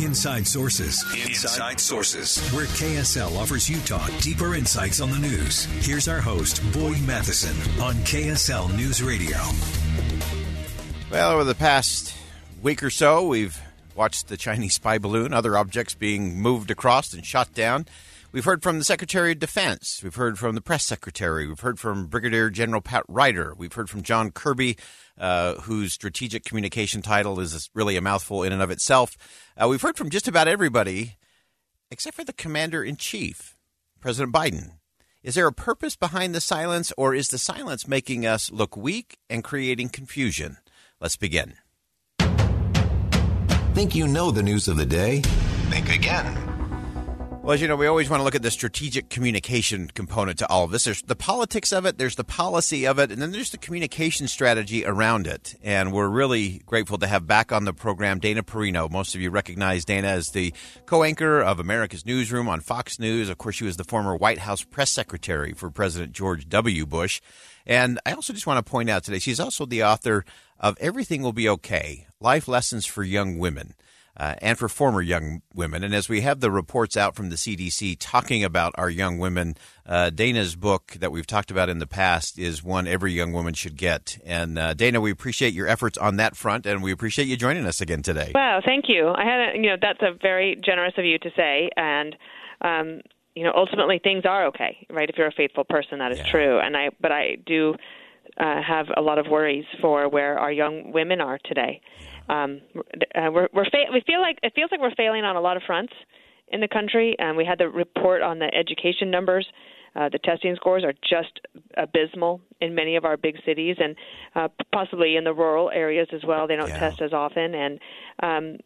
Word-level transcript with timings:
Inside 0.00 0.46
Sources. 0.46 1.02
Inside 1.26 1.80
Sources. 1.80 2.38
Where 2.50 2.66
KSL 2.66 3.38
offers 3.38 3.68
Utah 3.68 4.06
deeper 4.20 4.54
insights 4.54 5.00
on 5.00 5.10
the 5.10 5.18
news. 5.18 5.64
Here's 5.86 6.06
our 6.06 6.20
host, 6.20 6.60
Boyd 6.72 7.00
Matheson, 7.06 7.56
on 7.80 7.94
KSL 8.04 8.76
News 8.76 9.02
Radio. 9.02 9.38
Well, 11.10 11.30
over 11.32 11.44
the 11.44 11.54
past 11.54 12.14
week 12.62 12.82
or 12.82 12.90
so, 12.90 13.26
we've 13.26 13.58
watched 13.94 14.28
the 14.28 14.36
Chinese 14.36 14.74
spy 14.74 14.98
balloon, 14.98 15.32
other 15.32 15.56
objects 15.56 15.94
being 15.94 16.40
moved 16.40 16.70
across 16.70 17.14
and 17.14 17.24
shot 17.24 17.54
down. 17.54 17.86
We've 18.36 18.44
heard 18.44 18.62
from 18.62 18.78
the 18.78 18.84
Secretary 18.84 19.32
of 19.32 19.38
Defense. 19.38 20.02
We've 20.02 20.14
heard 20.14 20.38
from 20.38 20.54
the 20.54 20.60
Press 20.60 20.84
Secretary. 20.84 21.46
We've 21.46 21.58
heard 21.58 21.80
from 21.80 22.06
Brigadier 22.06 22.50
General 22.50 22.82
Pat 22.82 23.04
Ryder. 23.08 23.54
We've 23.56 23.72
heard 23.72 23.88
from 23.88 24.02
John 24.02 24.30
Kirby, 24.30 24.76
uh, 25.16 25.54
whose 25.54 25.94
strategic 25.94 26.44
communication 26.44 27.00
title 27.00 27.40
is 27.40 27.70
really 27.72 27.96
a 27.96 28.02
mouthful 28.02 28.42
in 28.42 28.52
and 28.52 28.60
of 28.60 28.70
itself. 28.70 29.16
Uh, 29.56 29.68
we've 29.68 29.80
heard 29.80 29.96
from 29.96 30.10
just 30.10 30.28
about 30.28 30.48
everybody 30.48 31.16
except 31.90 32.14
for 32.14 32.24
the 32.24 32.34
Commander 32.34 32.84
in 32.84 32.96
Chief, 32.96 33.56
President 34.00 34.34
Biden. 34.34 34.72
Is 35.22 35.34
there 35.34 35.46
a 35.46 35.52
purpose 35.52 35.96
behind 35.96 36.34
the 36.34 36.42
silence, 36.42 36.92
or 36.98 37.14
is 37.14 37.28
the 37.28 37.38
silence 37.38 37.88
making 37.88 38.26
us 38.26 38.52
look 38.52 38.76
weak 38.76 39.16
and 39.30 39.42
creating 39.42 39.88
confusion? 39.88 40.58
Let's 41.00 41.16
begin. 41.16 41.54
Think 43.72 43.94
you 43.94 44.06
know 44.06 44.30
the 44.30 44.42
news 44.42 44.68
of 44.68 44.76
the 44.76 44.84
day? 44.84 45.22
Think 45.70 45.88
again. 45.88 46.55
Well, 47.46 47.54
as 47.54 47.62
you 47.62 47.68
know, 47.68 47.76
we 47.76 47.86
always 47.86 48.10
want 48.10 48.18
to 48.18 48.24
look 48.24 48.34
at 48.34 48.42
the 48.42 48.50
strategic 48.50 49.08
communication 49.08 49.86
component 49.94 50.36
to 50.40 50.48
all 50.50 50.64
of 50.64 50.72
this. 50.72 50.82
There's 50.82 51.02
the 51.02 51.14
politics 51.14 51.72
of 51.72 51.86
it, 51.86 51.96
there's 51.96 52.16
the 52.16 52.24
policy 52.24 52.88
of 52.88 52.98
it, 52.98 53.12
and 53.12 53.22
then 53.22 53.30
there's 53.30 53.52
the 53.52 53.56
communication 53.56 54.26
strategy 54.26 54.84
around 54.84 55.28
it. 55.28 55.54
And 55.62 55.92
we're 55.92 56.08
really 56.08 56.60
grateful 56.66 56.98
to 56.98 57.06
have 57.06 57.28
back 57.28 57.52
on 57.52 57.64
the 57.64 57.72
program 57.72 58.18
Dana 58.18 58.42
Perino. 58.42 58.90
Most 58.90 59.14
of 59.14 59.20
you 59.20 59.30
recognize 59.30 59.84
Dana 59.84 60.08
as 60.08 60.30
the 60.30 60.52
co 60.86 61.04
anchor 61.04 61.40
of 61.40 61.60
America's 61.60 62.04
Newsroom 62.04 62.48
on 62.48 62.62
Fox 62.62 62.98
News. 62.98 63.28
Of 63.28 63.38
course, 63.38 63.54
she 63.54 63.64
was 63.64 63.76
the 63.76 63.84
former 63.84 64.16
White 64.16 64.40
House 64.40 64.64
press 64.64 64.90
secretary 64.90 65.52
for 65.52 65.70
President 65.70 66.14
George 66.14 66.48
W. 66.48 66.84
Bush. 66.84 67.20
And 67.64 68.00
I 68.04 68.14
also 68.14 68.32
just 68.32 68.48
want 68.48 68.58
to 68.58 68.68
point 68.68 68.90
out 68.90 69.04
today, 69.04 69.20
she's 69.20 69.38
also 69.38 69.66
the 69.66 69.84
author 69.84 70.24
of 70.58 70.76
Everything 70.80 71.22
Will 71.22 71.32
Be 71.32 71.48
Okay 71.48 72.08
Life 72.18 72.48
Lessons 72.48 72.86
for 72.86 73.04
Young 73.04 73.38
Women 73.38 73.74
uh, 74.16 74.34
and 74.40 74.58
for 74.58 74.68
former 74.68 75.02
young 75.02 75.42
women. 75.54 75.84
And 75.84 75.94
as 75.94 76.08
we 76.08 76.22
have 76.22 76.40
the 76.40 76.50
reports 76.50 76.96
out 76.96 77.14
from 77.14 77.30
the 77.30 77.36
CDC 77.36 77.96
talking 78.00 78.42
about 78.44 78.72
our 78.76 78.88
young 78.90 79.18
women, 79.18 79.56
uh, 79.84 80.10
Dana's 80.10 80.56
book 80.56 80.96
that 81.00 81.12
we've 81.12 81.26
talked 81.26 81.50
about 81.50 81.68
in 81.68 81.78
the 81.78 81.86
past 81.86 82.38
is 82.38 82.62
one 82.62 82.86
every 82.86 83.12
young 83.12 83.32
woman 83.32 83.54
should 83.54 83.76
get. 83.76 84.18
And 84.24 84.58
uh, 84.58 84.74
Dana, 84.74 85.00
we 85.00 85.10
appreciate 85.10 85.52
your 85.54 85.68
efforts 85.68 85.98
on 85.98 86.16
that 86.16 86.36
front, 86.36 86.66
and 86.66 86.82
we 86.82 86.92
appreciate 86.92 87.28
you 87.28 87.36
joining 87.36 87.66
us 87.66 87.80
again 87.80 88.02
today. 88.02 88.32
Wow, 88.34 88.60
thank 88.64 88.86
you. 88.88 89.08
I 89.08 89.24
had, 89.24 89.40
a, 89.54 89.56
you 89.56 89.68
know, 89.70 89.76
that's 89.80 90.00
a 90.02 90.16
very 90.20 90.60
generous 90.64 90.94
of 90.96 91.04
you 91.04 91.18
to 91.18 91.30
say, 91.36 91.70
and. 91.76 92.16
Um, 92.62 93.02
you 93.34 93.44
know, 93.44 93.52
ultimately 93.54 94.00
things 94.02 94.24
are 94.24 94.46
okay, 94.46 94.86
right? 94.88 95.10
If 95.10 95.18
you're 95.18 95.26
a 95.26 95.30
faithful 95.32 95.64
person, 95.64 95.98
that 95.98 96.10
is 96.10 96.16
Yeah. 96.20 96.30
true. 96.30 96.58
And 96.58 96.74
I, 96.74 96.88
but 97.02 97.12
I 97.12 97.36
do 97.44 97.74
uh, 98.38 98.62
have 98.62 98.86
a 98.96 99.02
lot 99.02 99.18
of 99.18 99.26
worries 99.28 99.66
for 99.82 100.08
where 100.08 100.38
our 100.38 100.50
young 100.50 100.90
women 100.90 101.20
are 101.20 101.38
today. 101.44 101.82
Um, 102.28 102.60
uh, 103.14 103.30
we're, 103.32 103.48
we're 103.52 103.64
fa- 103.66 103.90
we 103.92 104.02
feel 104.06 104.20
like 104.20 104.38
it 104.42 104.52
feels 104.54 104.70
like 104.70 104.80
we're 104.80 104.94
failing 104.94 105.24
on 105.24 105.36
a 105.36 105.40
lot 105.40 105.56
of 105.56 105.62
fronts 105.66 105.92
in 106.48 106.60
the 106.60 106.68
country. 106.68 107.16
And 107.18 107.36
we 107.36 107.44
had 107.44 107.58
the 107.58 107.68
report 107.68 108.22
on 108.22 108.38
the 108.38 108.52
education 108.54 109.10
numbers. 109.10 109.46
Uh, 109.94 110.10
the 110.10 110.18
testing 110.18 110.54
scores 110.56 110.84
are 110.84 110.92
just 111.08 111.40
abysmal 111.78 112.40
in 112.60 112.74
many 112.74 112.96
of 112.96 113.06
our 113.06 113.16
big 113.16 113.36
cities, 113.46 113.76
and 113.78 113.96
uh, 114.34 114.46
possibly 114.70 115.16
in 115.16 115.24
the 115.24 115.32
rural 115.32 115.70
areas 115.70 116.06
as 116.12 116.20
well. 116.22 116.46
They 116.46 116.56
don't 116.56 116.68
Yeah. 116.68 116.90
test 116.90 117.00
as 117.00 117.14
often, 117.14 117.54
and 117.54 117.80
um, 118.22 118.58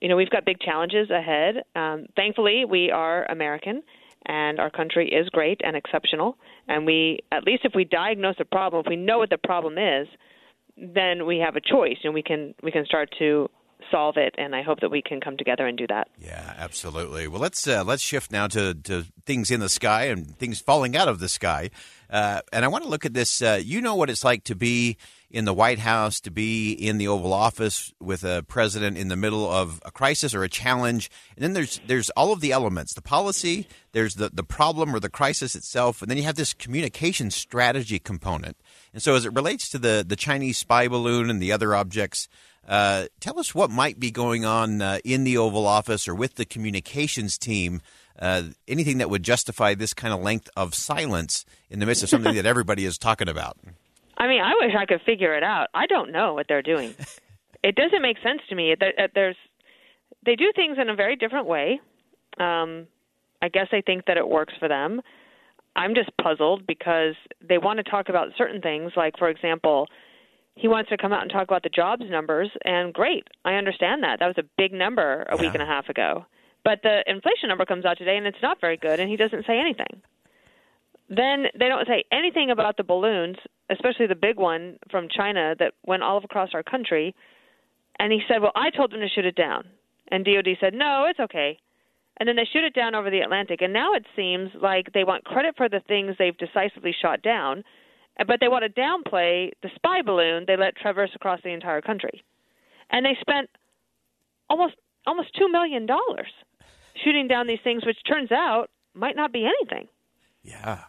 you 0.00 0.08
know 0.08 0.16
we've 0.16 0.30
got 0.30 0.44
big 0.44 0.58
challenges 0.58 1.10
ahead. 1.10 1.62
Um, 1.76 2.06
thankfully, 2.16 2.64
we 2.64 2.90
are 2.90 3.24
American, 3.30 3.84
and 4.26 4.58
our 4.58 4.68
country 4.68 5.08
is 5.08 5.28
great 5.28 5.60
and 5.62 5.76
exceptional. 5.76 6.36
And 6.66 6.84
we, 6.84 7.20
at 7.30 7.44
least 7.44 7.64
if 7.64 7.72
we 7.76 7.84
diagnose 7.84 8.36
a 8.40 8.44
problem, 8.44 8.80
if 8.84 8.88
we 8.88 8.96
know 8.96 9.18
what 9.18 9.30
the 9.30 9.38
problem 9.38 9.78
is, 9.78 10.08
then 10.76 11.26
we 11.26 11.38
have 11.38 11.56
a 11.56 11.60
choice, 11.60 11.98
and 12.04 12.14
we 12.14 12.22
can 12.22 12.54
we 12.62 12.70
can 12.70 12.84
start 12.84 13.10
to 13.18 13.48
solve 13.94 14.16
it. 14.16 14.34
And 14.36 14.56
I 14.56 14.62
hope 14.62 14.80
that 14.80 14.90
we 14.90 15.02
can 15.02 15.20
come 15.20 15.36
together 15.36 15.66
and 15.66 15.78
do 15.78 15.86
that. 15.86 16.08
Yeah, 16.18 16.54
absolutely. 16.58 17.28
Well, 17.28 17.40
let's 17.40 17.66
uh, 17.66 17.84
let's 17.84 18.02
shift 18.02 18.32
now 18.32 18.48
to, 18.48 18.74
to 18.74 19.04
things 19.24 19.50
in 19.50 19.60
the 19.60 19.68
sky 19.68 20.04
and 20.04 20.36
things 20.36 20.60
falling 20.60 20.96
out 20.96 21.08
of 21.08 21.20
the 21.20 21.28
sky. 21.28 21.70
Uh, 22.10 22.40
and 22.52 22.64
I 22.64 22.68
want 22.68 22.84
to 22.84 22.90
look 22.90 23.04
at 23.04 23.14
this. 23.14 23.40
Uh, 23.40 23.60
you 23.62 23.80
know 23.80 23.94
what 23.94 24.10
it's 24.10 24.24
like 24.24 24.44
to 24.44 24.54
be 24.54 24.96
in 25.30 25.46
the 25.46 25.54
White 25.54 25.80
House, 25.80 26.20
to 26.20 26.30
be 26.30 26.72
in 26.72 26.98
the 26.98 27.08
Oval 27.08 27.32
Office 27.32 27.92
with 28.00 28.22
a 28.22 28.44
president 28.46 28.96
in 28.96 29.08
the 29.08 29.16
middle 29.16 29.50
of 29.50 29.82
a 29.84 29.90
crisis 29.90 30.32
or 30.32 30.44
a 30.44 30.48
challenge. 30.48 31.10
And 31.36 31.42
then 31.42 31.52
there's 31.54 31.80
there's 31.86 32.10
all 32.10 32.32
of 32.32 32.40
the 32.40 32.52
elements, 32.52 32.94
the 32.94 33.02
policy, 33.02 33.66
there's 33.92 34.14
the, 34.14 34.30
the 34.32 34.44
problem 34.44 34.94
or 34.94 35.00
the 35.00 35.08
crisis 35.08 35.54
itself, 35.54 36.02
and 36.02 36.10
then 36.10 36.18
you 36.18 36.24
have 36.24 36.36
this 36.36 36.54
communication 36.54 37.30
strategy 37.30 37.98
component. 37.98 38.56
And 38.92 39.02
so 39.02 39.14
as 39.14 39.24
it 39.24 39.34
relates 39.34 39.68
to 39.70 39.78
the, 39.78 40.04
the 40.06 40.16
Chinese 40.16 40.58
spy 40.58 40.86
balloon 40.86 41.30
and 41.30 41.42
the 41.42 41.50
other 41.50 41.74
objects, 41.74 42.28
uh, 42.68 43.06
tell 43.20 43.38
us 43.38 43.54
what 43.54 43.70
might 43.70 44.00
be 44.00 44.10
going 44.10 44.44
on 44.44 44.80
uh, 44.80 44.98
in 45.04 45.24
the 45.24 45.36
Oval 45.36 45.66
Office 45.66 46.08
or 46.08 46.14
with 46.14 46.34
the 46.36 46.44
communications 46.44 47.38
team. 47.38 47.80
Uh, 48.18 48.44
anything 48.68 48.98
that 48.98 49.10
would 49.10 49.22
justify 49.22 49.74
this 49.74 49.92
kind 49.92 50.14
of 50.14 50.20
length 50.20 50.48
of 50.56 50.74
silence 50.74 51.44
in 51.68 51.80
the 51.80 51.86
midst 51.86 52.02
of 52.02 52.08
something 52.08 52.34
that 52.36 52.46
everybody 52.46 52.84
is 52.84 52.96
talking 52.96 53.28
about. 53.28 53.58
I 54.16 54.28
mean, 54.28 54.40
I 54.40 54.52
wish 54.60 54.72
I 54.78 54.86
could 54.86 55.00
figure 55.04 55.36
it 55.36 55.42
out. 55.42 55.68
I 55.74 55.86
don't 55.86 56.12
know 56.12 56.34
what 56.34 56.46
they're 56.48 56.62
doing. 56.62 56.94
it 57.62 57.74
doesn't 57.74 58.02
make 58.02 58.18
sense 58.22 58.40
to 58.48 58.54
me. 58.54 58.72
Uh, 58.72 59.08
There's 59.14 59.36
they 60.24 60.36
do 60.36 60.52
things 60.54 60.78
in 60.80 60.88
a 60.88 60.94
very 60.94 61.16
different 61.16 61.46
way. 61.46 61.80
Um, 62.38 62.86
I 63.42 63.48
guess 63.48 63.68
I 63.72 63.82
think 63.82 64.06
that 64.06 64.16
it 64.16 64.26
works 64.26 64.54
for 64.58 64.68
them. 64.68 65.02
I'm 65.76 65.94
just 65.94 66.10
puzzled 66.22 66.66
because 66.66 67.14
they 67.46 67.58
want 67.58 67.78
to 67.78 67.82
talk 67.82 68.08
about 68.08 68.28
certain 68.38 68.60
things, 68.60 68.92
like 68.96 69.18
for 69.18 69.28
example, 69.28 69.88
he 70.56 70.68
wants 70.68 70.90
to 70.90 70.96
come 70.96 71.12
out 71.12 71.22
and 71.22 71.30
talk 71.30 71.44
about 71.44 71.62
the 71.62 71.68
jobs 71.68 72.04
numbers, 72.08 72.50
and 72.64 72.94
great, 72.94 73.26
I 73.44 73.54
understand 73.54 74.02
that. 74.02 74.20
That 74.20 74.28
was 74.28 74.38
a 74.38 74.48
big 74.56 74.72
number 74.72 75.26
a 75.28 75.36
week 75.36 75.52
and 75.54 75.62
a 75.62 75.66
half 75.66 75.88
ago. 75.88 76.26
But 76.64 76.80
the 76.82 77.02
inflation 77.06 77.48
number 77.48 77.66
comes 77.66 77.84
out 77.84 77.98
today, 77.98 78.16
and 78.16 78.26
it's 78.26 78.42
not 78.42 78.60
very 78.60 78.76
good, 78.76 79.00
and 79.00 79.10
he 79.10 79.16
doesn't 79.16 79.46
say 79.46 79.58
anything. 79.58 80.00
Then 81.08 81.46
they 81.58 81.68
don't 81.68 81.86
say 81.86 82.04
anything 82.10 82.50
about 82.50 82.76
the 82.76 82.84
balloons, 82.84 83.36
especially 83.68 84.06
the 84.06 84.14
big 84.14 84.38
one 84.38 84.78
from 84.90 85.08
China 85.08 85.54
that 85.58 85.74
went 85.84 86.02
all 86.02 86.18
across 86.18 86.50
our 86.54 86.62
country. 86.62 87.14
And 87.98 88.12
he 88.12 88.22
said, 88.26 88.40
"Well, 88.40 88.52
I 88.54 88.70
told 88.70 88.92
them 88.92 89.00
to 89.00 89.08
shoot 89.08 89.26
it 89.26 89.36
down." 89.36 89.68
And 90.08 90.24
DoD 90.24 90.56
said, 90.60 90.72
"No, 90.72 91.04
it's 91.04 91.20
okay." 91.20 91.58
And 92.16 92.28
then 92.28 92.36
they 92.36 92.44
shoot 92.44 92.64
it 92.64 92.74
down 92.74 92.94
over 92.94 93.10
the 93.10 93.20
Atlantic. 93.20 93.60
And 93.60 93.72
now 93.72 93.92
it 93.94 94.06
seems 94.16 94.54
like 94.54 94.92
they 94.92 95.04
want 95.04 95.24
credit 95.24 95.56
for 95.56 95.68
the 95.68 95.80
things 95.80 96.16
they've 96.16 96.36
decisively 96.36 96.92
shot 96.92 97.22
down, 97.22 97.64
but 98.18 98.38
they 98.40 98.48
want 98.48 98.64
to 98.64 98.80
downplay 98.80 99.50
the 99.62 99.70
spy 99.74 100.02
balloon 100.02 100.44
they 100.46 100.56
let 100.56 100.76
traverse 100.76 101.10
across 101.14 101.40
the 101.42 101.50
entire 101.50 101.80
country. 101.80 102.22
And 102.90 103.04
they 103.04 103.16
spent 103.20 103.50
almost 104.48 104.74
almost 105.06 105.34
two 105.36 105.50
million 105.50 105.86
dollars 105.86 106.32
shooting 107.04 107.28
down 107.28 107.46
these 107.46 107.58
things, 107.64 107.84
which 107.84 107.98
turns 108.06 108.30
out 108.30 108.70
might 108.94 109.16
not 109.16 109.32
be 109.32 109.44
anything. 109.46 109.88
Yeah. 110.42 110.80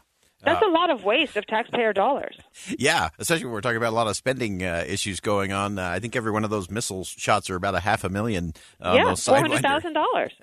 That's 0.44 0.62
a 0.62 0.70
lot 0.70 0.92
of 0.92 1.04
waste 1.04 1.38
of 1.38 1.48
taxpayer 1.48 1.92
dollars. 1.92 2.38
Yeah, 2.78 3.10
especially 3.18 3.46
when 3.46 3.54
we're 3.54 3.62
talking 3.62 3.78
about 3.78 3.94
a 3.94 3.96
lot 3.96 4.08
of 4.08 4.16
spending 4.16 4.64
uh, 4.64 4.84
issues 4.88 5.20
going 5.20 5.52
on. 5.52 5.80
Uh, 5.80 5.90
I 5.90 6.00
think 6.00 6.16
every 6.16 6.32
one 6.32 6.44
of 6.44 6.52
those 6.52 6.70
missile 6.70 7.04
shots 7.04 7.50
are 7.50 7.56
about 7.56 7.74
a 7.74 7.80
half 7.80 8.04
a 8.04 8.10
million. 8.10 8.54
Uh, 8.80 8.94
yeah, 8.96 9.16
four 9.16 9.38
hundred 9.38 9.64
thousand 9.64 9.94
dollars. 9.94 10.34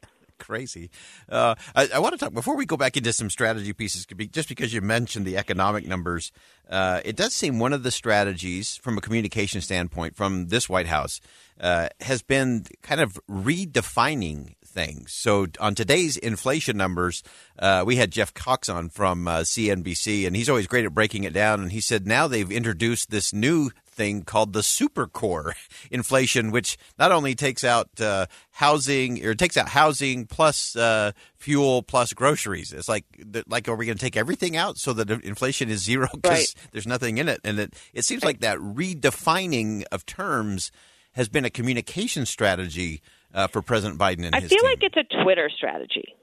Crazy. 0.43 0.91
Uh, 1.29 1.55
I, 1.75 1.89
I 1.95 1.99
want 2.01 2.13
to 2.13 2.19
talk 2.19 2.35
before 2.35 2.57
we 2.57 2.67
go 2.67 2.77
back 2.77 2.97
into 2.97 3.13
some 3.13 3.31
strategy 3.31 3.73
pieces. 3.73 4.07
Just 4.33 4.49
because 4.49 4.75
you 4.75 4.81
mentioned 4.81 5.25
the 5.25 5.37
economic 5.37 5.87
numbers, 5.87 6.33
uh, 6.69 7.01
it 7.05 7.17
does 7.17 7.33
seem 7.33 7.59
one 7.61 7.73
of 7.73 7.85
the 7.85 7.93
strategies 7.93 8.77
from 8.77 8.99
a 8.99 9.01
communication 9.01 9.61
standpoint 9.61 10.17
from 10.17 10.49
this 10.49 10.69
White 10.69 10.89
House 10.89 11.21
uh, 11.61 11.89
has 12.01 12.23
been 12.23 12.67
kind 12.83 13.01
of 13.01 13.21
redefining 13.31 14.55
things. 14.65 15.13
So 15.13 15.47
on 15.61 15.75
today's 15.75 16.17
inflation 16.17 16.77
numbers, 16.77 17.23
uh, 17.59 17.85
we 17.87 17.97
had 17.97 18.11
Jeff 18.11 18.35
Cox 18.35 18.69
on 18.69 18.89
from 18.89 19.29
uh, 19.29 19.41
CNBC, 19.41 20.27
and 20.27 20.35
he's 20.35 20.49
always 20.49 20.67
great 20.67 20.85
at 20.85 20.95
breaking 20.95 21.25
it 21.25 21.33
down. 21.33 21.61
And 21.61 21.71
he 21.73 21.81
said 21.81 22.07
now 22.07 22.27
they've 22.27 22.51
introduced 22.51 23.11
this 23.11 23.33
new 23.33 23.71
thing 23.93 24.23
called 24.23 24.53
the 24.55 24.63
super 24.63 25.07
core 25.07 25.55
inflation, 25.91 26.51
which 26.51 26.77
not 26.99 27.13
only 27.13 27.35
takes 27.35 27.63
out 27.65 27.89
uh, 28.01 28.27
housing 28.53 29.25
or 29.25 29.35
takes 29.35 29.57
out 29.57 29.69
housing 29.69 30.27
plus 30.27 30.75
uh, 30.77 31.13
fuel 31.37 31.83
plus 31.83 32.13
groceries. 32.13 32.73
It's 32.73 32.89
like 32.89 33.05
like 33.47 33.69
are 33.69 33.77
we 33.77 33.87
going 33.87 33.99
to 33.99 34.05
take 34.05 34.17
everything 34.17 34.57
out 34.57 34.79
so 34.79 34.93
that 34.95 35.11
inflation 35.25 35.69
is 35.71 35.83
zero 35.85 36.09
because 36.15 36.31
Right. 36.31 36.55
there's 36.73 36.87
nothing 36.87 37.19
in 37.19 37.29
it? 37.29 37.41
And 37.45 37.59
it 37.59 37.75
it 37.93 38.05
seems 38.05 38.25
like 38.25 38.41
that 38.41 38.59
redefining 38.59 39.85
of 39.93 40.07
terms 40.07 40.73
has 41.13 41.29
been 41.29 41.45
a 41.45 41.51
communication 41.51 42.25
strategy 42.27 43.03
uh, 43.35 43.47
for 43.47 43.61
President 43.63 44.01
Biden 44.01 44.25
and 44.25 44.35
I 44.35 44.41
feel 44.41 44.49
team. 44.49 44.65
like 44.65 44.83
it's 44.83 44.97
a 44.97 45.23
Twitter 45.23 45.51
strategy. 45.55 46.15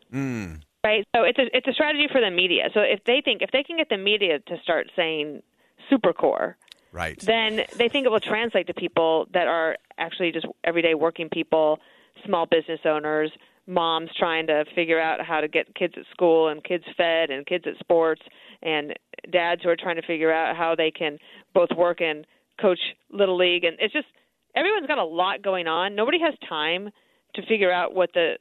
Right? 0.84 1.04
So 1.16 1.24
it's 1.24 1.38
a 1.38 1.46
it's 1.56 1.68
a 1.68 1.74
strategy 1.74 2.08
for 2.12 2.22
the 2.22 2.32
media. 2.32 2.70
So 2.74 2.80
if 2.82 3.04
they 3.06 3.22
think 3.24 3.42
if 3.42 3.52
they 3.52 3.64
can 3.64 3.78
get 3.78 3.90
the 3.90 3.98
media 3.98 4.40
to 4.40 4.58
start 4.64 4.90
saying 4.96 5.42
super 5.90 6.14
core, 6.14 6.58
right. 6.92 7.20
then 7.20 7.62
they 7.78 7.90
think 7.90 8.06
it 8.06 8.12
will 8.12 8.20
translate 8.20 8.68
to 8.68 8.74
people 8.74 9.28
that 9.34 9.48
are 9.48 9.78
actually 9.98 10.32
just 10.32 10.46
everyday 10.64 10.94
working 10.94 11.30
people, 11.30 11.80
small 12.26 12.46
business 12.46 12.80
owners, 12.86 13.32
moms 13.68 14.10
trying 14.18 14.48
to 14.48 14.66
figure 14.74 15.00
out 15.00 15.24
how 15.24 15.42
to 15.42 15.48
get 15.48 15.74
kids 15.76 15.94
at 15.98 16.04
school 16.12 16.48
and 16.48 16.64
kids 16.64 16.84
fed 16.98 17.30
and 17.30 17.46
kids 17.46 17.66
at 17.68 17.78
sports, 17.80 18.22
and 18.62 18.94
dads 19.32 19.62
who 19.64 19.70
are 19.70 19.76
trying 19.76 19.96
to 19.96 20.02
figure 20.02 20.32
out 20.32 20.56
how 20.56 20.76
they 20.76 20.92
can 20.92 21.18
both 21.54 21.70
work 21.78 22.02
and 22.02 22.26
coach 22.60 22.80
little 23.12 23.38
league. 23.38 23.64
And 23.64 23.78
it's 23.80 23.94
just 23.94 24.08
everyone's 24.56 24.88
got 24.88 24.98
a 24.98 25.04
lot 25.06 25.42
going 25.42 25.68
on. 25.68 25.96
Nobody 25.96 26.20
has 26.20 26.34
time 26.48 26.90
to 27.36 27.46
figure 27.46 27.72
out 27.72 27.94
what 27.94 28.12
the 28.14 28.38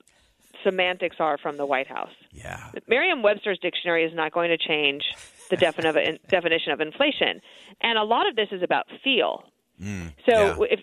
semantics 0.64 1.16
are 1.20 1.38
from 1.38 1.56
the 1.56 1.66
White 1.66 1.86
House. 1.86 2.10
yeah. 2.32 2.70
Merriam-Webster's 2.88 3.58
dictionary 3.60 4.04
is 4.04 4.14
not 4.14 4.32
going 4.32 4.50
to 4.50 4.58
change 4.58 5.04
the 5.50 5.56
defin- 5.56 5.88
of, 5.88 6.28
definition 6.28 6.72
of 6.72 6.80
inflation, 6.80 7.40
and 7.80 7.98
a 7.98 8.04
lot 8.04 8.28
of 8.28 8.36
this 8.36 8.48
is 8.52 8.62
about 8.62 8.86
feel. 9.02 9.44
Mm, 9.80 10.12
so 10.28 10.64
yeah. 10.64 10.78
if 10.78 10.80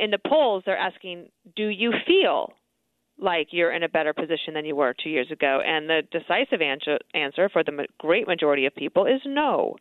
in 0.00 0.10
the 0.10 0.18
polls 0.18 0.62
they're 0.66 0.76
asking, 0.76 1.28
"Do 1.56 1.66
you 1.66 1.92
feel 2.06 2.52
like 3.18 3.48
you're 3.50 3.72
in 3.72 3.82
a 3.82 3.88
better 3.88 4.12
position 4.12 4.54
than 4.54 4.64
you 4.64 4.76
were 4.76 4.94
two 4.94 5.10
years 5.10 5.30
ago?" 5.30 5.60
And 5.64 5.88
the 5.88 6.02
decisive 6.10 6.62
answer, 6.62 6.98
answer 7.14 7.48
for 7.48 7.62
the 7.62 7.86
great 7.98 8.26
majority 8.26 8.66
of 8.66 8.74
people 8.74 9.06
is 9.06 9.20
no. 9.24 9.76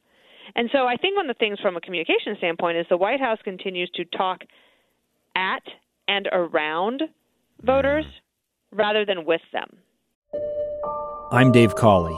And 0.56 0.70
so 0.72 0.88
I 0.88 0.96
think 0.96 1.16
one 1.16 1.30
of 1.30 1.36
the 1.36 1.40
things 1.40 1.60
from 1.60 1.76
a 1.76 1.82
communication 1.82 2.36
standpoint 2.38 2.78
is 2.78 2.86
the 2.90 2.98
White 2.98 3.20
House 3.20 3.40
continues 3.44 3.90
to 3.96 4.06
talk 4.06 4.42
at 5.36 5.64
and 6.08 6.28
around 6.32 7.04
voters 7.62 8.06
mm. 8.06 8.78
rather 8.78 9.06
than 9.06 9.26
with 9.26 9.42
them. 9.52 9.78
I'm 11.32 11.52
Dave 11.52 11.76
Cawley, 11.76 12.18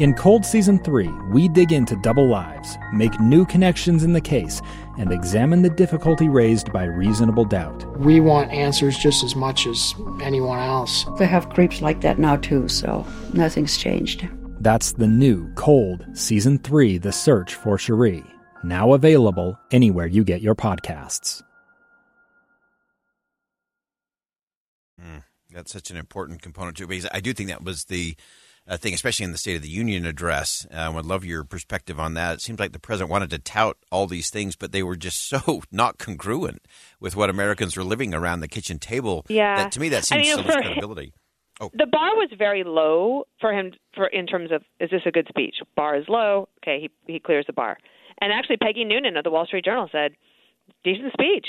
In 0.00 0.14
Cold 0.14 0.46
Season 0.46 0.78
3, 0.78 1.08
we 1.30 1.46
dig 1.46 1.72
into 1.72 1.94
double 1.94 2.26
lives, 2.26 2.78
make 2.90 3.20
new 3.20 3.44
connections 3.44 4.02
in 4.02 4.14
the 4.14 4.20
case, 4.22 4.62
and 4.96 5.12
examine 5.12 5.60
the 5.60 5.68
difficulty 5.68 6.26
raised 6.26 6.72
by 6.72 6.84
reasonable 6.84 7.44
doubt. 7.44 7.84
We 7.98 8.18
want 8.18 8.50
answers 8.50 8.96
just 8.96 9.22
as 9.22 9.36
much 9.36 9.66
as 9.66 9.94
anyone 10.22 10.58
else. 10.58 11.04
They 11.18 11.26
have 11.26 11.50
creeps 11.50 11.82
like 11.82 12.00
that 12.00 12.18
now 12.18 12.36
too, 12.36 12.66
so 12.66 13.06
nothing's 13.34 13.76
changed. 13.76 14.26
That's 14.60 14.92
the 14.92 15.06
new 15.06 15.52
Cold 15.52 16.06
Season 16.14 16.56
3 16.56 16.96
The 16.96 17.12
Search 17.12 17.54
for 17.54 17.76
Cherie, 17.76 18.24
now 18.64 18.94
available 18.94 19.58
anywhere 19.70 20.06
you 20.06 20.24
get 20.24 20.40
your 20.40 20.54
podcasts. 20.54 21.42
Hmm, 24.98 25.18
that's 25.50 25.70
such 25.70 25.90
an 25.90 25.98
important 25.98 26.40
component 26.40 26.78
too, 26.78 26.86
because 26.86 27.06
I 27.12 27.20
do 27.20 27.34
think 27.34 27.50
that 27.50 27.62
was 27.62 27.84
the 27.84 28.16
thing, 28.78 28.94
especially 28.94 29.24
in 29.24 29.32
the 29.32 29.38
State 29.38 29.56
of 29.56 29.62
the 29.62 29.68
Union 29.68 30.04
address. 30.06 30.66
Uh, 30.72 30.76
I 30.76 30.88
would 30.88 31.06
love 31.06 31.24
your 31.24 31.44
perspective 31.44 31.98
on 31.98 32.14
that. 32.14 32.34
It 32.34 32.40
seems 32.40 32.58
like 32.60 32.72
the 32.72 32.78
president 32.78 33.10
wanted 33.10 33.30
to 33.30 33.38
tout 33.38 33.76
all 33.90 34.06
these 34.06 34.30
things, 34.30 34.56
but 34.56 34.72
they 34.72 34.82
were 34.82 34.96
just 34.96 35.28
so 35.28 35.62
not 35.72 35.98
congruent 35.98 36.66
with 37.00 37.16
what 37.16 37.30
Americans 37.30 37.76
were 37.76 37.84
living 37.84 38.14
around 38.14 38.40
the 38.40 38.48
kitchen 38.48 38.78
table. 38.78 39.24
Yeah. 39.28 39.56
that, 39.56 39.72
to 39.72 39.80
me, 39.80 39.88
that 39.90 39.98
I 39.98 40.00
seems 40.22 40.26
mean, 40.26 40.36
so 40.36 40.42
much 40.42 40.52
for- 40.54 40.62
credibility. 40.62 41.12
the 41.74 41.86
bar 41.86 42.14
was 42.16 42.30
very 42.38 42.64
low 42.64 43.24
for 43.40 43.52
him 43.52 43.72
for 43.94 44.06
in 44.06 44.26
terms 44.26 44.50
of 44.52 44.62
is 44.78 44.90
this 44.90 45.02
a 45.06 45.10
good 45.10 45.26
speech? 45.28 45.56
Bar 45.76 45.96
is 45.96 46.04
low. 46.08 46.48
Okay, 46.62 46.80
he 47.06 47.12
he 47.12 47.20
clears 47.20 47.44
the 47.46 47.52
bar. 47.52 47.76
And 48.22 48.32
actually, 48.32 48.56
Peggy 48.58 48.84
Noonan 48.84 49.16
of 49.16 49.24
the 49.24 49.30
Wall 49.30 49.46
Street 49.46 49.64
Journal 49.64 49.88
said, 49.90 50.12
decent 50.84 51.12
speech. 51.14 51.46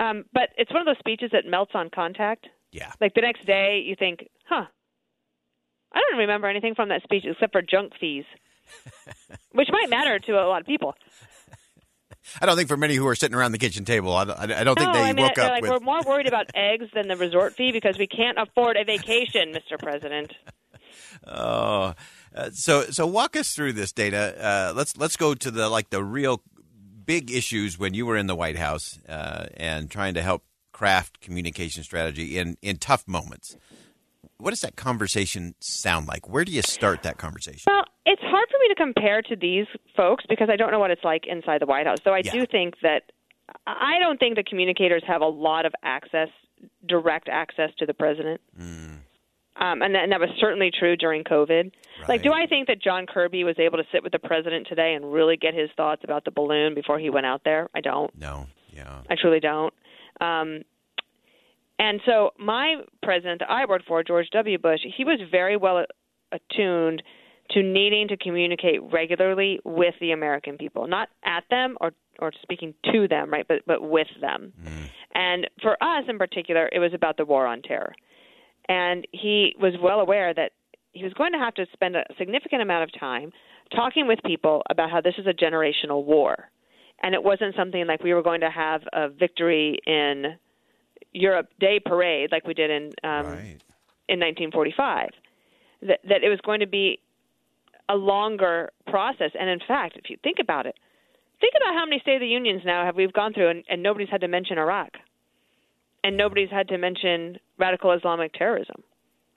Um, 0.00 0.24
but 0.32 0.50
it's 0.58 0.70
one 0.72 0.80
of 0.80 0.86
those 0.86 0.98
speeches 0.98 1.30
that 1.32 1.46
melts 1.46 1.72
on 1.74 1.90
contact. 1.90 2.46
Yeah, 2.72 2.92
Like 3.00 3.14
the 3.14 3.20
next 3.22 3.46
day, 3.46 3.82
you 3.86 3.94
think, 3.96 4.28
huh, 4.46 4.66
I 5.96 6.00
don't 6.10 6.18
remember 6.18 6.46
anything 6.46 6.74
from 6.74 6.90
that 6.90 7.02
speech 7.04 7.24
except 7.24 7.52
for 7.52 7.62
junk 7.62 7.94
fees, 7.98 8.24
which 9.52 9.68
might 9.72 9.88
matter 9.88 10.18
to 10.18 10.32
a 10.32 10.44
lot 10.46 10.60
of 10.60 10.66
people. 10.66 10.94
I 12.40 12.44
don't 12.44 12.56
think 12.56 12.68
for 12.68 12.76
many 12.76 12.96
who 12.96 13.06
are 13.06 13.14
sitting 13.14 13.34
around 13.34 13.52
the 13.52 13.58
kitchen 13.58 13.86
table, 13.86 14.12
I, 14.14 14.24
I, 14.24 14.60
I 14.60 14.64
don't 14.64 14.78
think 14.78 14.92
they 14.92 15.00
I 15.00 15.12
mean, 15.14 15.24
woke 15.24 15.38
up 15.38 15.50
like 15.50 15.62
with. 15.62 15.70
we're 15.70 15.80
more 15.80 16.02
worried 16.06 16.26
about 16.26 16.50
eggs 16.54 16.86
than 16.92 17.08
the 17.08 17.16
resort 17.16 17.54
fee 17.54 17.72
because 17.72 17.96
we 17.96 18.06
can't 18.06 18.36
afford 18.38 18.76
a 18.76 18.84
vacation, 18.84 19.54
Mr. 19.54 19.78
President. 19.78 20.34
Oh, 21.26 21.94
uh, 22.34 22.50
so 22.52 22.82
so 22.82 23.06
walk 23.06 23.34
us 23.36 23.54
through 23.54 23.72
this 23.72 23.92
data. 23.92 24.36
Uh, 24.38 24.72
let's 24.76 24.98
let's 24.98 25.16
go 25.16 25.34
to 25.34 25.50
the 25.50 25.70
like 25.70 25.88
the 25.88 26.04
real 26.04 26.42
big 27.06 27.30
issues 27.30 27.78
when 27.78 27.94
you 27.94 28.04
were 28.04 28.18
in 28.18 28.26
the 28.26 28.36
White 28.36 28.56
House 28.56 28.98
uh, 29.08 29.46
and 29.56 29.90
trying 29.90 30.12
to 30.14 30.22
help 30.22 30.42
craft 30.72 31.20
communication 31.20 31.82
strategy 31.84 32.36
in 32.36 32.58
in 32.60 32.76
tough 32.76 33.08
moments. 33.08 33.56
What 34.38 34.50
does 34.50 34.60
that 34.60 34.76
conversation 34.76 35.54
sound 35.60 36.06
like? 36.08 36.28
Where 36.28 36.44
do 36.44 36.52
you 36.52 36.62
start 36.62 37.02
that 37.04 37.16
conversation? 37.16 37.62
Well, 37.66 37.84
it's 38.04 38.20
hard 38.22 38.48
for 38.50 38.58
me 38.60 38.68
to 38.68 38.74
compare 38.74 39.22
to 39.22 39.36
these 39.36 39.66
folks 39.96 40.24
because 40.28 40.48
I 40.50 40.56
don't 40.56 40.70
know 40.70 40.78
what 40.78 40.90
it's 40.90 41.04
like 41.04 41.26
inside 41.26 41.60
the 41.60 41.66
White 41.66 41.86
House. 41.86 41.98
Though 42.04 42.14
I 42.14 42.22
Yeah. 42.24 42.32
do 42.32 42.46
think 42.46 42.74
that 42.82 43.10
I 43.66 43.98
don't 44.00 44.18
think 44.18 44.36
the 44.36 44.42
communicators 44.42 45.02
have 45.06 45.22
a 45.22 45.26
lot 45.26 45.66
of 45.66 45.72
access, 45.82 46.28
direct 46.84 47.28
access 47.28 47.70
to 47.78 47.86
the 47.86 47.94
president. 47.94 48.40
Um, 48.58 49.80
and, 49.82 49.94
that, 49.94 50.02
and 50.02 50.12
that 50.12 50.20
was 50.20 50.28
certainly 50.38 50.70
true 50.76 50.96
during 50.96 51.24
COVID. 51.24 51.72
Like, 52.08 52.22
do 52.22 52.32
I 52.32 52.46
think 52.46 52.66
that 52.66 52.82
John 52.82 53.06
Kirby 53.06 53.44
was 53.44 53.58
able 53.58 53.78
to 53.78 53.84
sit 53.90 54.02
with 54.02 54.12
the 54.12 54.18
president 54.18 54.66
today 54.66 54.92
and 54.94 55.10
really 55.12 55.36
get 55.38 55.54
his 55.54 55.70
thoughts 55.76 56.02
about 56.04 56.24
the 56.26 56.30
balloon 56.30 56.74
before 56.74 56.98
he 56.98 57.08
went 57.08 57.24
out 57.24 57.42
there? 57.44 57.68
I 57.74 57.80
don't. 57.80 58.10
No, 58.18 58.48
yeah, 58.70 58.98
I 59.08 59.14
truly 59.14 59.40
don't. 59.40 59.72
Um, 60.20 60.62
and 61.78 62.00
so 62.06 62.30
my 62.38 62.76
president 63.02 63.40
that 63.40 63.50
I 63.50 63.66
worked 63.66 63.86
for, 63.86 64.02
George 64.02 64.28
W. 64.32 64.58
Bush, 64.58 64.80
he 64.96 65.04
was 65.04 65.20
very 65.30 65.56
well 65.56 65.84
attuned 66.32 67.02
to 67.50 67.62
needing 67.62 68.08
to 68.08 68.16
communicate 68.16 68.80
regularly 68.92 69.60
with 69.64 69.94
the 70.00 70.12
American 70.12 70.56
people, 70.56 70.86
not 70.86 71.08
at 71.24 71.44
them 71.50 71.76
or 71.80 71.92
or 72.18 72.32
speaking 72.42 72.74
to 72.92 73.06
them, 73.08 73.30
right, 73.30 73.46
but 73.46 73.58
but 73.66 73.82
with 73.82 74.08
them. 74.20 74.52
Mm. 74.62 74.88
And 75.14 75.50
for 75.62 75.82
us 75.82 76.04
in 76.08 76.18
particular, 76.18 76.68
it 76.72 76.78
was 76.78 76.92
about 76.94 77.16
the 77.16 77.24
war 77.24 77.46
on 77.46 77.62
terror. 77.62 77.94
And 78.68 79.06
he 79.12 79.54
was 79.60 79.74
well 79.80 80.00
aware 80.00 80.34
that 80.34 80.52
he 80.92 81.04
was 81.04 81.12
going 81.12 81.32
to 81.32 81.38
have 81.38 81.54
to 81.54 81.66
spend 81.72 81.94
a 81.94 82.04
significant 82.18 82.62
amount 82.62 82.84
of 82.84 83.00
time 83.00 83.32
talking 83.74 84.08
with 84.08 84.18
people 84.24 84.62
about 84.70 84.90
how 84.90 85.00
this 85.00 85.14
is 85.18 85.26
a 85.26 85.32
generational 85.32 86.04
war. 86.04 86.50
And 87.02 87.14
it 87.14 87.22
wasn't 87.22 87.54
something 87.54 87.86
like 87.86 88.02
we 88.02 88.14
were 88.14 88.22
going 88.22 88.40
to 88.40 88.50
have 88.50 88.82
a 88.92 89.08
victory 89.08 89.78
in 89.86 90.36
Europe 91.12 91.48
Day 91.60 91.80
parade 91.84 92.30
like 92.32 92.46
we 92.46 92.54
did 92.54 92.70
in 92.70 92.84
um, 93.02 93.26
right. 93.26 93.60
in 94.08 94.20
1945. 94.20 95.10
That 95.82 96.00
that 96.08 96.22
it 96.24 96.28
was 96.28 96.40
going 96.44 96.60
to 96.60 96.66
be 96.66 97.00
a 97.88 97.94
longer 97.94 98.70
process. 98.86 99.30
And 99.38 99.48
in 99.48 99.60
fact, 99.66 99.96
if 99.96 100.10
you 100.10 100.16
think 100.22 100.38
about 100.40 100.66
it, 100.66 100.74
think 101.40 101.54
about 101.56 101.74
how 101.74 101.84
many 101.84 102.00
State 102.00 102.16
of 102.16 102.20
the 102.20 102.26
Unions 102.26 102.62
now 102.64 102.84
have 102.84 102.96
we've 102.96 103.12
gone 103.12 103.32
through, 103.32 103.50
and, 103.50 103.64
and 103.68 103.82
nobody's 103.82 104.08
had 104.08 104.20
to 104.22 104.28
mention 104.28 104.58
Iraq, 104.58 104.90
and 106.02 106.16
nobody's 106.16 106.50
had 106.50 106.68
to 106.68 106.78
mention 106.78 107.38
radical 107.58 107.92
Islamic 107.92 108.32
terrorism. 108.32 108.82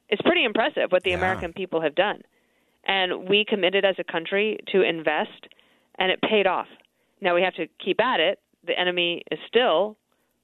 It's 0.09 0.21
pretty 0.21 0.43
impressive 0.43 0.91
what 0.91 1.03
the 1.03 1.11
Yeah. 1.11 1.17
American 1.17 1.53
people 1.53 1.81
have 1.81 1.95
done, 1.95 2.21
and 2.85 3.29
we 3.29 3.45
committed 3.47 3.85
as 3.85 3.95
a 3.99 4.03
country 4.03 4.57
to 4.71 4.81
invest, 4.81 5.47
and 5.99 6.11
it 6.11 6.19
paid 6.21 6.47
off. 6.47 6.67
Now 7.21 7.35
we 7.35 7.41
have 7.43 7.53
to 7.55 7.67
keep 7.83 8.01
at 8.01 8.19
it. 8.19 8.39
The 8.65 8.77
enemy 8.77 9.23
is 9.31 9.39
still 9.47 9.97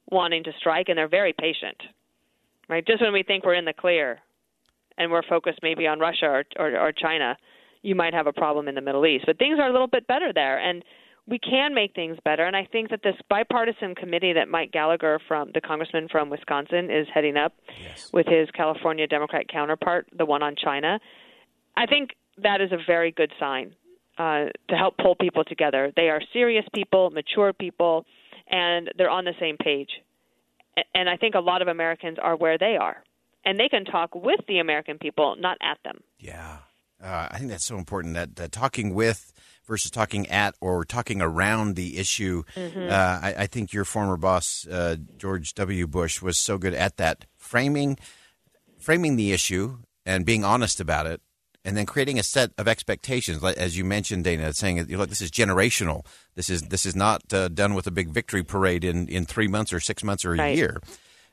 wanting 0.10 0.44
to 0.44 0.52
strike, 0.60 0.90
and 0.90 0.98
they're 0.98 1.08
very 1.08 1.34
patient. 1.34 1.78
Right, 2.68 2.86
just 2.86 3.02
when 3.02 3.14
we 3.14 3.24
think 3.24 3.46
we're 3.46 3.54
in 3.54 3.66
the 3.66 3.74
clear, 3.74 4.20
and 4.98 5.12
we're 5.12 5.24
focused 5.24 5.60
maybe 5.62 5.88
on 5.88 6.00
Russia 6.00 6.26
or, 6.26 6.44
or, 6.58 6.80
or 6.80 6.92
China, 6.92 7.38
you 7.82 7.96
might 7.96 8.14
have 8.14 8.28
a 8.28 8.34
problem 8.34 8.68
in 8.68 8.76
the 8.76 8.82
Middle 8.82 9.06
East. 9.06 9.26
But 9.28 9.38
things 9.38 9.60
are 9.60 9.68
a 9.68 9.72
little 9.72 9.88
bit 9.88 10.08
better 10.08 10.32
there, 10.34 10.58
and 10.58 10.84
we 11.28 11.40
can 11.40 11.74
make 11.74 11.94
things 11.94 12.18
better. 12.24 12.46
And 12.46 12.56
I 12.56 12.66
think 12.72 12.90
that 12.90 13.02
this 13.04 13.16
bipartisan 13.30 13.96
committee 13.96 14.34
that 14.34 14.48
Mike 14.48 14.72
Gallagher, 14.72 15.20
from 15.28 15.52
the 15.54 15.62
congressman 15.62 16.08
from 16.12 16.30
Wisconsin, 16.30 16.90
is 16.90 17.08
heading 17.14 17.38
up 17.38 17.54
yes. 17.82 18.12
with 18.14 18.28
his 18.28 18.50
California 18.52 19.08
Democrat 19.08 19.48
counterpart, 19.48 20.08
the 20.16 20.26
one 20.26 20.44
on 20.44 20.56
China, 20.56 21.00
I 21.76 21.86
think 21.86 22.12
that 22.42 22.62
is 22.62 22.72
a 22.72 22.78
very 22.86 23.12
good 23.12 23.32
sign 23.40 23.76
uh, 24.18 24.46
to 24.70 24.76
help 24.76 24.98
pull 24.98 25.16
people 25.16 25.44
together. 25.44 25.92
They 25.96 26.10
are 26.10 26.22
serious 26.32 26.66
people, 26.74 27.10
mature 27.10 27.54
people, 27.54 28.06
and 28.50 28.92
they're 28.98 29.10
on 29.10 29.26
the 29.26 29.34
same 29.40 29.58
page. 29.58 29.90
And 30.94 31.10
I 31.10 31.18
think 31.18 31.36
a 31.36 31.40
lot 31.40 31.62
of 31.62 31.68
Americans 31.68 32.18
are 32.22 32.36
where 32.36 32.58
they 32.58 32.78
are, 32.80 32.98
and 33.46 33.60
they 33.60 33.70
can 33.70 33.86
talk 33.86 34.14
with 34.14 34.42
the 34.48 34.60
American 34.60 34.98
people, 34.98 35.36
not 35.40 35.58
at 35.62 35.78
them. 35.84 36.02
Yeah, 36.20 36.58
uh, 37.02 37.30
I 37.32 37.38
think 37.38 37.50
that's 37.50 37.66
so 37.66 37.78
important. 37.78 38.16
That, 38.16 38.36
that 38.36 38.52
talking 38.52 38.94
with 38.94 39.32
versus 39.66 39.92
talking 39.92 40.28
at 40.28 40.56
or 40.62 40.86
talking 40.86 41.22
around 41.22 41.76
the 41.76 41.98
issue. 41.98 42.44
Mm-hmm. 42.56 42.88
Uh, 42.90 43.20
I, 43.22 43.36
I, 43.40 43.48
think 43.48 43.74
your 43.74 43.86
former 43.86 44.18
boss, 44.18 44.68
uh, 44.68 44.98
George 45.18 45.54
W. 45.56 45.88
Bush, 45.88 46.22
was 46.22 46.38
so 46.38 46.58
good 46.58 46.74
at 46.74 46.98
that 46.98 47.26
framing, 47.36 47.98
framing 48.78 49.16
the 49.16 49.32
issue 49.32 49.78
and 50.06 50.26
being 50.26 50.44
honest 50.44 50.80
about 50.80 51.08
it, 51.08 51.22
and 51.66 51.76
then 51.76 51.86
creating 51.88 52.20
a 52.20 52.24
set 52.24 52.52
of 52.60 52.68
expectations, 52.68 53.44
as 53.44 53.76
you 53.78 53.84
mentioned, 53.84 54.24
Dana, 54.24 54.54
saying, 54.54 54.86
"Look, 54.86 55.10
this 55.10 55.20
is 55.20 55.32
generational. 55.32 56.06
This 56.36 56.50
is 56.50 56.62
this 56.62 56.86
is 56.86 56.96
not 56.96 57.34
uh, 57.34 57.48
done 57.48 57.74
with 57.74 57.88
a 57.88 57.92
big 57.92 58.10
victory 58.10 58.44
parade 58.44 58.84
in, 58.84 59.08
in 59.08 59.26
three 59.26 59.48
months 59.48 59.74
or 59.74 59.80
six 59.80 60.04
months 60.04 60.24
or 60.24 60.36
a 60.36 60.38
right. 60.38 60.56
year." 60.56 60.80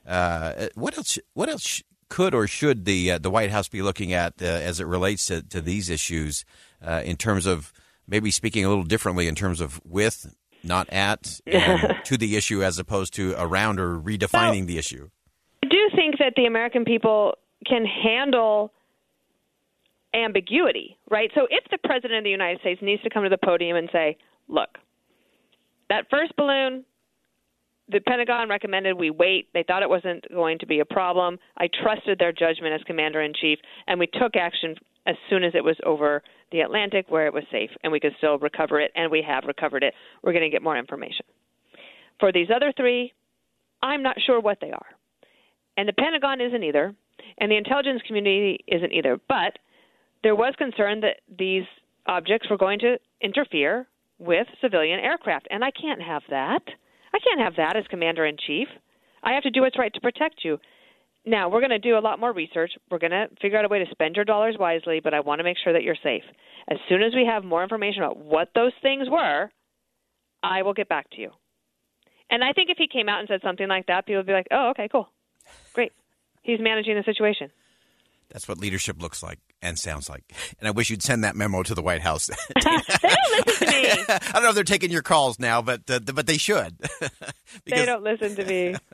Uh, 0.05 0.67
what 0.73 0.97
else? 0.97 1.19
What 1.35 1.49
else 1.49 1.83
could 2.09 2.33
or 2.33 2.47
should 2.47 2.85
the 2.85 3.11
uh, 3.11 3.17
the 3.19 3.29
White 3.29 3.51
House 3.51 3.67
be 3.69 3.81
looking 3.81 4.11
at 4.11 4.33
uh, 4.41 4.45
as 4.45 4.79
it 4.79 4.87
relates 4.87 5.27
to, 5.27 5.43
to 5.43 5.61
these 5.61 5.89
issues 5.89 6.45
uh, 6.85 7.01
in 7.05 7.15
terms 7.15 7.45
of 7.45 7.71
maybe 8.07 8.31
speaking 8.31 8.65
a 8.65 8.69
little 8.69 8.83
differently 8.83 9.27
in 9.27 9.35
terms 9.35 9.61
of 9.61 9.79
with, 9.85 10.35
not 10.63 10.89
at, 10.89 11.39
to 12.03 12.17
the 12.17 12.35
issue 12.35 12.63
as 12.63 12.79
opposed 12.79 13.13
to 13.13 13.33
around 13.37 13.79
or 13.79 13.97
redefining 13.97 14.59
well, 14.59 14.65
the 14.65 14.77
issue? 14.77 15.09
I 15.63 15.67
do 15.67 15.89
think 15.95 16.17
that 16.19 16.33
the 16.35 16.45
American 16.45 16.85
people 16.85 17.35
can 17.65 17.85
handle 17.85 18.73
ambiguity, 20.13 20.97
right? 21.09 21.31
So 21.35 21.47
if 21.49 21.63
the 21.71 21.77
president 21.83 22.19
of 22.19 22.23
the 22.23 22.29
United 22.29 22.59
States 22.61 22.81
needs 22.81 23.01
to 23.03 23.09
come 23.09 23.23
to 23.23 23.29
the 23.29 23.37
podium 23.37 23.77
and 23.77 23.89
say, 23.91 24.17
look, 24.47 24.77
that 25.89 26.05
first 26.09 26.35
balloon, 26.35 26.85
the 27.89 27.99
Pentagon 27.99 28.49
recommended 28.49 28.97
we 28.97 29.09
wait. 29.09 29.49
They 29.53 29.63
thought 29.63 29.83
it 29.83 29.89
wasn't 29.89 30.25
going 30.31 30.59
to 30.59 30.65
be 30.65 30.79
a 30.79 30.85
problem. 30.85 31.37
I 31.57 31.67
trusted 31.81 32.17
their 32.19 32.31
judgment 32.31 32.73
as 32.73 32.81
commander 32.85 33.21
in 33.21 33.33
chief, 33.33 33.59
and 33.87 33.99
we 33.99 34.07
took 34.07 34.35
action 34.35 34.75
as 35.05 35.15
soon 35.29 35.43
as 35.43 35.53
it 35.53 35.63
was 35.63 35.75
over 35.85 36.23
the 36.51 36.61
Atlantic 36.61 37.07
where 37.09 37.27
it 37.27 37.33
was 37.33 37.43
safe 37.51 37.71
and 37.83 37.91
we 37.91 37.99
could 37.99 38.13
still 38.17 38.37
recover 38.37 38.79
it, 38.79 38.91
and 38.95 39.11
we 39.11 39.21
have 39.27 39.43
recovered 39.45 39.83
it. 39.83 39.93
We're 40.23 40.31
going 40.31 40.43
to 40.43 40.49
get 40.49 40.61
more 40.61 40.77
information. 40.77 41.25
For 42.19 42.31
these 42.31 42.47
other 42.55 42.71
three, 42.75 43.11
I'm 43.81 44.01
not 44.01 44.21
sure 44.25 44.39
what 44.39 44.59
they 44.61 44.71
are. 44.71 44.85
And 45.75 45.89
the 45.89 45.93
Pentagon 45.93 46.39
isn't 46.39 46.63
either, 46.63 46.95
and 47.39 47.51
the 47.51 47.57
intelligence 47.57 48.01
community 48.07 48.63
isn't 48.67 48.93
either. 48.93 49.19
But 49.27 49.57
there 50.23 50.35
was 50.35 50.53
concern 50.57 51.01
that 51.01 51.17
these 51.37 51.63
objects 52.07 52.49
were 52.49 52.57
going 52.57 52.79
to 52.79 52.97
interfere 53.21 53.87
with 54.19 54.47
civilian 54.61 54.99
aircraft, 54.99 55.47
and 55.51 55.63
I 55.63 55.71
can't 55.71 56.01
have 56.01 56.23
that. 56.29 56.61
I 57.13 57.19
can't 57.19 57.41
have 57.41 57.57
that 57.57 57.75
as 57.77 57.85
commander 57.89 58.25
in 58.25 58.37
chief. 58.37 58.67
I 59.21 59.33
have 59.33 59.43
to 59.43 59.51
do 59.51 59.61
what's 59.61 59.77
right 59.77 59.93
to 59.93 60.01
protect 60.01 60.43
you. 60.43 60.57
Now, 61.25 61.49
we're 61.49 61.61
going 61.61 61.69
to 61.69 61.79
do 61.79 61.97
a 61.97 61.99
lot 61.99 62.19
more 62.19 62.33
research. 62.33 62.71
We're 62.91 62.99
going 62.99 63.11
to 63.11 63.27
figure 63.41 63.57
out 63.57 63.65
a 63.65 63.69
way 63.69 63.79
to 63.79 63.91
spend 63.91 64.15
your 64.15 64.25
dollars 64.25 64.57
wisely, 64.59 64.99
but 65.01 65.13
I 65.13 65.21
want 65.21 65.39
to 65.39 65.43
make 65.43 65.57
sure 65.63 65.71
that 65.71 65.83
you're 65.83 65.95
safe. 66.03 66.23
As 66.69 66.77
soon 66.89 67.01
as 67.01 67.13
we 67.13 67.25
have 67.25 67.43
more 67.45 67.63
information 67.63 68.03
about 68.03 68.17
what 68.17 68.49
those 68.55 68.73
things 68.81 69.09
were, 69.09 69.49
I 70.41 70.63
will 70.63 70.73
get 70.73 70.89
back 70.89 71.09
to 71.11 71.21
you. 71.21 71.31
And 72.29 72.43
I 72.43 72.51
think 72.51 72.69
if 72.69 72.77
he 72.77 72.87
came 72.87 73.07
out 73.07 73.19
and 73.19 73.27
said 73.27 73.41
something 73.43 73.67
like 73.67 73.85
that, 73.87 74.05
people 74.05 74.19
would 74.19 74.27
be 74.27 74.33
like, 74.33 74.47
oh, 74.51 74.69
okay, 74.71 74.89
cool. 74.91 75.07
Great. 75.73 75.93
He's 76.41 76.59
managing 76.59 76.95
the 76.95 77.03
situation. 77.03 77.51
That's 78.33 78.47
what 78.47 78.57
leadership 78.57 79.01
looks 79.01 79.21
like 79.21 79.39
and 79.61 79.79
sounds 79.79 80.09
like. 80.09 80.23
And 80.59 80.67
I 80.67 80.71
wish 80.71 80.89
you'd 80.89 81.03
send 81.03 81.23
that 81.23 81.35
memo 81.35 81.63
to 81.63 81.75
the 81.75 81.83
White 81.83 82.01
House. 82.01 82.27
they 82.27 82.61
don't 82.61 83.47
listen 83.47 83.67
to 83.67 83.73
me. 83.73 83.89
I 84.09 84.31
don't 84.33 84.43
know 84.43 84.49
if 84.49 84.55
they're 84.55 84.63
taking 84.63 84.91
your 84.91 85.03
calls 85.03 85.39
now, 85.39 85.61
but 85.61 85.81
uh, 85.89 85.99
but 85.99 86.25
they 86.25 86.37
should. 86.37 86.77
because, 86.79 87.29
they 87.65 87.85
don't 87.85 88.03
listen 88.03 88.35
to 88.35 88.45
me. 88.45 88.75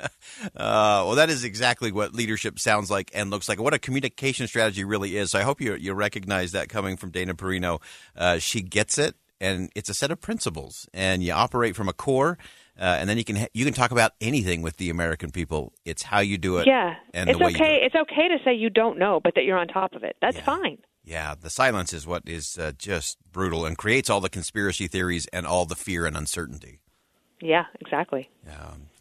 Uh, 0.56 1.04
well, 1.06 1.16
that 1.16 1.30
is 1.30 1.44
exactly 1.44 1.92
what 1.92 2.14
leadership 2.14 2.60
sounds 2.60 2.90
like 2.90 3.12
and 3.14 3.30
looks 3.30 3.50
like. 3.50 3.60
What 3.60 3.74
a 3.74 3.80
communication 3.80 4.48
strategy 4.48 4.84
really 4.84 5.18
is. 5.18 5.32
So 5.32 5.40
I 5.40 5.42
hope 5.42 5.60
you 5.60 5.76
you 5.76 5.94
recognize 5.94 6.54
that 6.54 6.70
coming 6.70 6.98
from 6.98 7.12
Dana 7.12 7.34
Perino. 7.34 7.82
Uh, 8.16 8.38
she 8.40 8.62
gets 8.62 8.98
it, 8.98 9.16
and 9.42 9.70
it's 9.76 9.90
a 9.90 9.94
set 9.94 10.12
of 10.12 10.22
principles, 10.22 10.88
and 10.94 11.24
you 11.24 11.34
operate 11.34 11.76
from 11.76 11.90
a 11.90 11.94
core. 11.94 12.38
Uh, 12.80 12.98
and 13.00 13.10
then 13.10 13.18
you 13.18 13.26
can 13.26 13.36
ha- 13.36 13.50
you 13.54 13.66
can 13.66 13.74
talk 13.74 13.92
about 13.92 14.14
anything 14.22 14.62
with 14.62 14.78
the 14.78 14.90
American 14.90 15.32
people. 15.32 15.74
It's 15.84 16.02
how 16.02 16.20
you 16.20 16.38
do 16.38 16.60
it. 16.60 16.68
Yeah, 16.68 16.96
and 17.14 17.30
it's 17.30 17.40
okay. 17.40 17.82
It. 17.82 17.88
It's 17.88 17.96
okay 17.96 18.30
to 18.30 18.38
say 18.46 18.54
you 18.54 18.70
don't 18.70 18.98
know, 18.98 19.20
but 19.22 19.36
that 19.36 19.44
you're 19.44 19.58
on 19.58 19.68
top 19.68 19.96
of 19.96 20.04
it. 20.04 20.16
That's 20.22 20.38
yeah. 20.38 20.44
fine. 20.44 20.78
Yeah, 21.04 21.36
the 21.40 21.50
silence 21.50 21.92
is 21.92 22.08
what 22.08 22.24
is 22.26 22.58
uh, 22.58 22.72
just 22.78 23.18
brutal 23.32 23.66
and 23.66 23.78
creates 23.78 24.10
all 24.10 24.22
the 24.22 24.30
conspiracy 24.30 24.88
theories 24.88 25.28
and 25.34 25.46
all 25.46 25.66
the 25.66 25.76
fear 25.76 26.06
and 26.06 26.16
uncertainty. 26.16 26.82
Yeah, 27.42 27.66
exactly. 27.80 28.30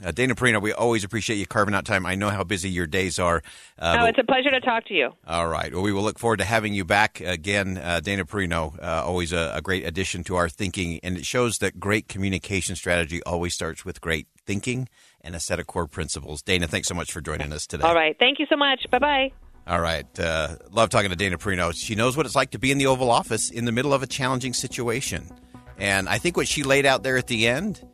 Uh, 0.04 0.12
Dana 0.12 0.35
Perino, 0.37 0.62
we 0.62 0.73
always 0.73 1.02
appreciate 1.02 1.37
you 1.37 1.47
carving 1.47 1.75
out 1.75 1.85
time. 1.85 2.07
I 2.07 2.14
know 2.14 2.30
how 2.30 2.45
busy 2.45 2.71
your 2.71 2.87
days 2.87 3.18
are. 3.18 3.42
Uh, 3.78 3.99
oh, 4.00 4.04
it's 4.07 4.18
a 4.18 4.25
pleasure 4.25 4.50
to 4.50 4.61
talk 4.61 4.85
to 4.87 4.95
you. 4.95 5.11
All 5.26 5.49
right. 5.49 5.73
Well, 5.73 5.83
we 5.83 5.92
will 5.92 6.02
look 6.02 6.21
forward 6.21 6.38
to 6.38 6.45
having 6.45 6.73
you 6.73 6.85
back 6.85 7.21
again. 7.21 7.78
Uh, 7.78 7.99
Dana 7.99 8.25
Perino, 8.25 8.80
uh, 8.80 9.04
always 9.04 9.33
a, 9.33 9.52
a, 9.57 9.61
great 9.61 9.85
addition 9.85 10.23
to 10.25 10.37
our 10.37 10.49
thinking, 10.49 11.00
and 11.02 11.16
it 11.16 11.26
shows 11.26 11.59
that 11.59 11.80
great 11.80 12.07
communication 12.07 12.76
strategy 12.76 13.21
always 13.25 13.54
starts 13.54 13.85
with 13.85 14.00
great 14.00 14.28
thinking 14.47 14.88
and 15.21 15.35
a 15.35 15.40
set 15.40 15.59
of 15.59 15.66
core 15.66 15.88
principles. 15.88 16.42
Dana, 16.42 16.68
thanks 16.68 16.87
so 16.87 16.95
much 16.95 17.11
for 17.11 17.21
joining 17.21 17.52
us 17.52 17.66
today. 17.66 17.83
All 17.83 17.95
right. 17.95 18.16
Thank 18.18 18.38
you 18.38 18.47
so 18.49 18.57
much. 18.57 18.87
Bye 18.92 19.00
bye. 19.00 19.33
All 19.66 19.80
right. 19.80 20.07
Uh, 20.18 20.57
love 20.71 20.90
talking 20.90 21.11
to 21.11 21.16
Dana 21.16 21.38
Perino. 21.38 21.75
She 21.75 21.97
knows 21.97 22.16
what 22.16 22.25
it's 22.25 22.37
like 22.37 22.52
to 22.52 22.59
be 22.59 22.71
in 22.71 22.78
the 22.78 22.87
Oval 22.87 23.11
Office 23.11 23.50
in 23.50 23.64
the 23.64 23.73
middle 23.73 23.92
of 23.92 24.02
a 24.02 24.07
challenging 24.07 24.54
situation. 24.54 25.28
And 25.76 26.09
I 26.09 26.18
think 26.18 26.37
what 26.37 26.49
she 26.49 26.62
laid 26.62 26.87
out 26.87 27.02
there 27.02 27.18
at 27.18 27.26
the 27.26 27.47
end 27.49 27.85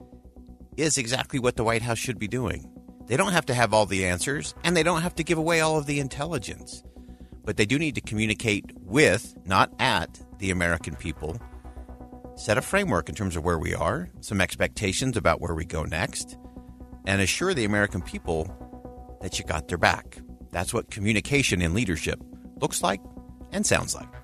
is 0.77 0.99
exactly 0.99 1.39
what 1.39 1.57
the 1.57 1.65
White 1.65 1.83
House 1.83 1.99
should 1.99 2.19
be 2.19 2.29
doing. 2.29 2.71
They 3.07 3.17
don't 3.17 3.33
have 3.33 3.47
to 3.47 3.55
have 3.55 3.75
all 3.75 3.87
the 3.87 4.07
answers, 4.07 4.55
and 4.65 4.77
they 4.77 4.83
don't 4.83 5.03
have 5.03 5.15
to 5.17 5.25
give 5.25 5.39
away 5.39 5.61
all 5.61 5.79
of 5.79 5.87
the 5.87 6.01
intelligence. 6.01 6.83
But 7.45 7.57
they 7.57 7.67
do 7.67 7.79
need 7.79 7.95
to 7.97 8.01
communicate 8.01 8.73
with, 8.77 9.35
not 9.45 9.73
at, 9.79 10.21
the 10.39 10.51
American 10.51 10.97
people, 10.97 11.39
set 12.37 12.59
a 12.59 12.63
framework 12.63 13.09
in 13.09 13.15
terms 13.15 13.37
of 13.37 13.45
where 13.45 13.59
we 13.59 13.75
are, 13.75 14.11
some 14.21 14.41
expectations 14.41 15.17
about 15.17 15.41
where 15.41 15.55
we 15.55 15.65
go 15.65 15.85
next, 15.85 16.37
and 17.07 17.21
assure 17.21 17.55
the 17.55 17.65
American 17.65 18.01
people 18.01 18.49
that 19.21 19.39
you 19.39 19.45
got 19.45 19.69
their 19.69 19.79
back. 19.79 20.19
That's 20.51 20.73
what 20.73 20.91
communication 20.91 21.61
in 21.61 21.75
leadership 21.75 22.21
looks 22.61 22.83
like 22.83 23.01
and 23.53 23.67
sounds 23.67 23.95
like. 23.95 24.24